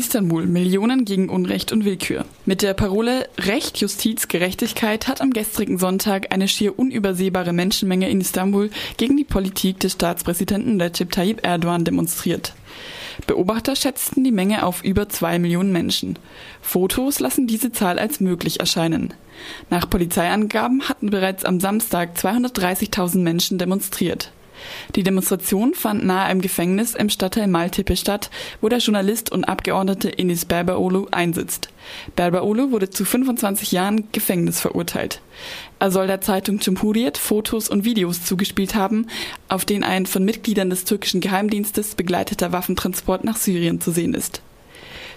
[0.00, 2.24] Istanbul, Millionen gegen Unrecht und Willkür.
[2.46, 8.22] Mit der Parole Recht, Justiz, Gerechtigkeit hat am gestrigen Sonntag eine schier unübersehbare Menschenmenge in
[8.22, 12.54] Istanbul gegen die Politik des Staatspräsidenten Recep Tayyip Erdogan demonstriert.
[13.26, 16.18] Beobachter schätzten die Menge auf über zwei Millionen Menschen.
[16.62, 19.12] Fotos lassen diese Zahl als möglich erscheinen.
[19.68, 24.32] Nach Polizeiangaben hatten bereits am Samstag 230.000 Menschen demonstriert.
[24.96, 28.30] Die Demonstration fand nahe einem Gefängnis im Stadtteil Maltepe statt,
[28.60, 31.68] wo der Journalist und Abgeordnete Enis Berberoğlu einsitzt.
[32.16, 35.20] Berberoğlu wurde zu 25 Jahren Gefängnis verurteilt.
[35.78, 39.06] Er soll der Zeitung Cumhuriyet Fotos und Videos zugespielt haben,
[39.48, 44.42] auf denen ein von Mitgliedern des türkischen Geheimdienstes begleiteter Waffentransport nach Syrien zu sehen ist.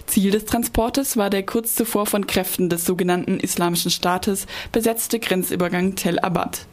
[0.05, 5.96] Ziel des Transportes war der kurz zuvor von Kräften des sogenannten Islamischen Staates besetzte Grenzübergang
[5.96, 6.68] Tel Abad.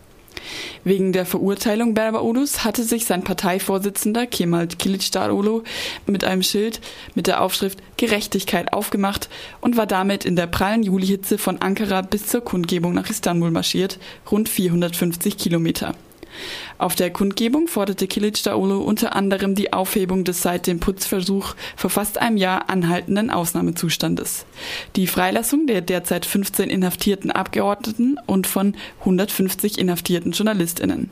[0.85, 5.63] Wegen der Verurteilung Berberolus hatte sich sein Parteivorsitzender Kemal Kilicdaroglu
[6.07, 6.81] mit einem Schild
[7.15, 9.29] mit der Aufschrift Gerechtigkeit aufgemacht
[9.61, 13.99] und war damit in der prallen Julihitze von Ankara bis zur Kundgebung nach Istanbul marschiert,
[14.31, 15.95] rund 450 Kilometer.
[16.79, 21.91] Auf der Kundgebung forderte Kilic Daolo unter anderem die Aufhebung des seit dem Putzversuch vor
[21.91, 24.47] fast einem Jahr anhaltenden Ausnahmezustandes,
[24.97, 31.11] die Freilassung der derzeit 15 inhaftierten Abgeordneten und von 150 inhaftierten JournalistInnen.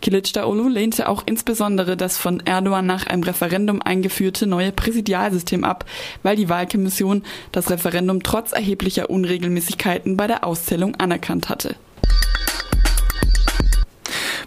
[0.00, 5.84] Kilic Daolu lehnte auch insbesondere das von Erdogan nach einem Referendum eingeführte neue Präsidialsystem ab,
[6.22, 11.76] weil die Wahlkommission das Referendum trotz erheblicher Unregelmäßigkeiten bei der Auszählung anerkannt hatte.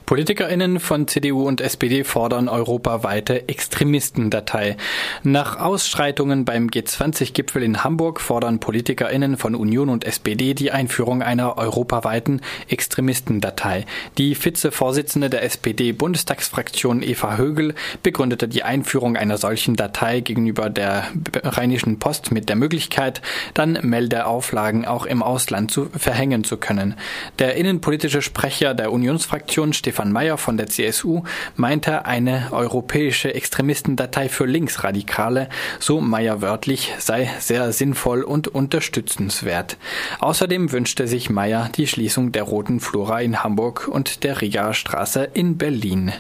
[0.05, 4.75] PolitikerInnen von CDU und SPD fordern europaweite Extremistendatei.
[5.23, 11.57] Nach Ausschreitungen beim G20-Gipfel in Hamburg fordern PolitikerInnen von Union und SPD die Einführung einer
[11.57, 13.85] europaweiten Extremistendatei.
[14.17, 17.73] Die Vizevorsitzende der SPD-Bundestagsfraktion Eva Högel
[18.03, 21.07] begründete die Einführung einer solchen Datei gegenüber der
[21.43, 23.21] Rheinischen Post mit der Möglichkeit,
[23.53, 26.95] dann Meldeauflagen auch im Ausland zu verhängen zu können.
[27.39, 31.21] Der innenpolitische Sprecher der Unionsfraktion Stefan Stefan Mayer von der CSU
[31.55, 39.77] meinte, eine europäische Extremistendatei für Linksradikale, so Mayer wörtlich, sei sehr sinnvoll und unterstützenswert.
[40.17, 45.29] Außerdem wünschte sich Mayer die Schließung der Roten Flora in Hamburg und der Rigaer Straße
[45.35, 46.11] in Berlin.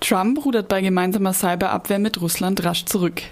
[0.00, 3.22] Trump rudert bei gemeinsamer Cyberabwehr mit Russland rasch zurück.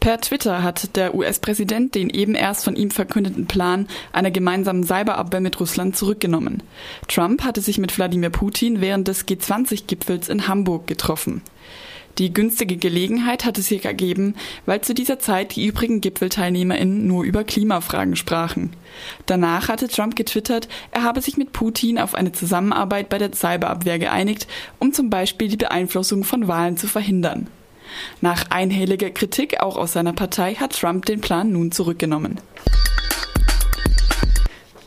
[0.00, 5.40] Per Twitter hat der US-Präsident den eben erst von ihm verkündeten Plan einer gemeinsamen Cyberabwehr
[5.40, 6.62] mit Russland zurückgenommen.
[7.08, 11.42] Trump hatte sich mit Wladimir Putin während des G20-Gipfels in Hamburg getroffen.
[12.18, 14.36] Die günstige Gelegenheit hatte sich ergeben,
[14.66, 18.70] weil zu dieser Zeit die übrigen GipfelteilnehmerInnen nur über Klimafragen sprachen.
[19.26, 23.98] Danach hatte Trump getwittert, er habe sich mit Putin auf eine Zusammenarbeit bei der Cyberabwehr
[23.98, 24.46] geeinigt,
[24.78, 27.48] um zum Beispiel die Beeinflussung von Wahlen zu verhindern.
[28.20, 32.40] Nach einhelliger Kritik auch aus seiner Partei hat Trump den Plan nun zurückgenommen.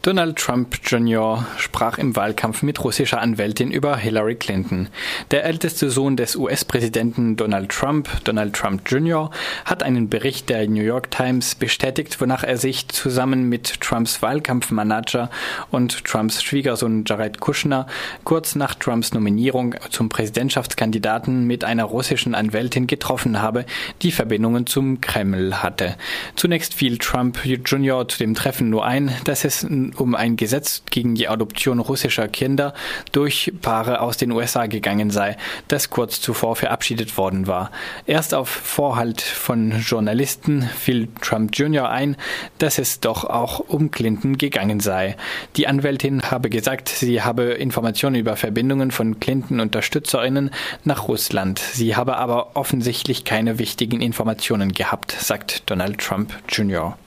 [0.07, 1.45] Donald Trump Jr.
[1.57, 4.87] sprach im Wahlkampf mit russischer Anwältin über Hillary Clinton.
[5.31, 9.31] Der älteste Sohn des US-Präsidenten Donald Trump, Donald Trump Jr.,
[9.65, 15.29] hat einen Bericht der New York Times bestätigt, wonach er sich zusammen mit Trumps Wahlkampfmanager
[15.71, 17.85] und Trumps Schwiegersohn Jared Kushner
[18.23, 23.65] kurz nach Trumps Nominierung zum Präsidentschaftskandidaten mit einer russischen Anwältin getroffen habe,
[24.03, 25.97] die Verbindungen zum Kreml hatte.
[26.37, 28.07] Zunächst fiel Trump Jr.
[28.07, 29.67] zu dem Treffen nur ein, dass es
[29.99, 32.73] um ein Gesetz gegen die Adoption russischer Kinder
[33.11, 35.37] durch Paare aus den USA gegangen sei,
[35.67, 37.71] das kurz zuvor verabschiedet worden war.
[38.05, 41.89] Erst auf Vorhalt von Journalisten fiel Trump Jr.
[41.89, 42.15] ein,
[42.57, 45.15] dass es doch auch um Clinton gegangen sei.
[45.55, 50.51] Die Anwältin habe gesagt, sie habe Informationen über Verbindungen von Clinton-Unterstützerinnen
[50.83, 51.59] nach Russland.
[51.59, 56.97] Sie habe aber offensichtlich keine wichtigen Informationen gehabt, sagt Donald Trump Jr.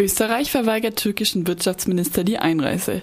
[0.00, 3.02] Österreich verweigert türkischen Wirtschaftsminister die Einreise.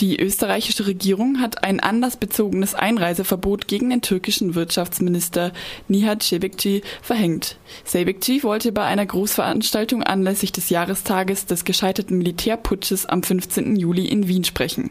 [0.00, 5.52] Die österreichische Regierung hat ein anlassbezogenes Einreiseverbot gegen den türkischen Wirtschaftsminister
[5.88, 7.56] Nihat Şebekci verhängt.
[7.90, 13.74] Şebekci wollte bei einer Großveranstaltung anlässlich des Jahrestages des gescheiterten Militärputsches am 15.
[13.76, 14.90] Juli in Wien sprechen.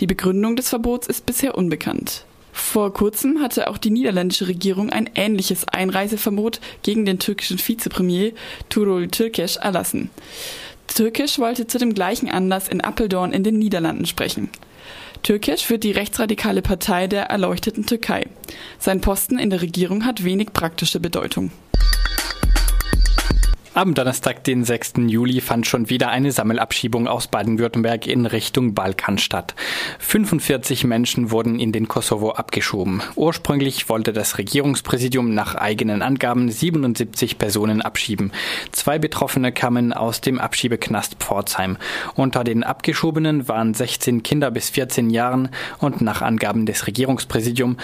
[0.00, 2.24] Die Begründung des Verbots ist bisher unbekannt.
[2.56, 8.32] Vor kurzem hatte auch die niederländische Regierung ein ähnliches Einreiseverbot gegen den türkischen Vizepremier
[8.70, 10.08] Turul Türkeş erlassen.
[10.88, 14.48] Türkisch wollte zu dem gleichen Anlass in Apeldoorn in den Niederlanden sprechen.
[15.22, 18.26] Türkisch führt die rechtsradikale Partei der erleuchteten Türkei.
[18.78, 21.50] Sein Posten in der Regierung hat wenig praktische Bedeutung.
[23.76, 24.94] Am Donnerstag, den 6.
[25.06, 29.54] Juli, fand schon wieder eine Sammelabschiebung aus Baden-Württemberg in Richtung Balkan statt.
[29.98, 33.02] 45 Menschen wurden in den Kosovo abgeschoben.
[33.16, 38.32] Ursprünglich wollte das Regierungspräsidium nach eigenen Angaben 77 Personen abschieben.
[38.72, 41.76] Zwei Betroffene kamen aus dem Abschiebeknast Pforzheim.
[42.14, 45.50] Unter den Abgeschobenen waren 16 Kinder bis 14 Jahren
[45.80, 47.76] und nach Angaben des Regierungspräsidiums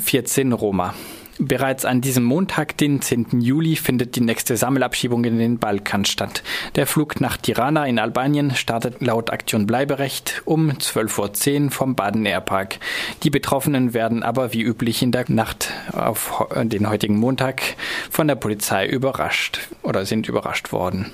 [0.00, 0.94] 14 Roma.
[1.38, 3.40] Bereits an diesem Montag, den 10.
[3.40, 6.42] Juli, findet die nächste Sammelabschiebung in den Balkan statt.
[6.76, 12.24] Der Flug nach Tirana in Albanien startet laut Aktion Bleiberecht um 12.10 Uhr vom Baden
[12.24, 12.78] Airpark.
[13.22, 17.62] Die Betroffenen werden aber wie üblich in der Nacht auf den heutigen Montag
[18.10, 21.12] von der Polizei überrascht oder sind überrascht worden.